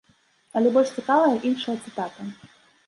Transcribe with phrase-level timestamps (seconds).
[0.61, 2.21] Але больш цікавая іншая цытата.